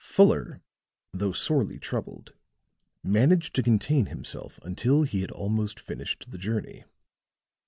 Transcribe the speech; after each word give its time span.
Fuller, 0.03 0.63
though 1.13 1.31
sorely 1.31 1.77
troubled, 1.77 2.33
managed 3.03 3.53
to 3.53 3.61
contain 3.61 4.07
himself 4.07 4.57
until 4.63 5.05
they 5.05 5.19
had 5.19 5.29
almost 5.29 5.79
finished 5.79 6.31
the 6.31 6.39
journey. 6.39 6.85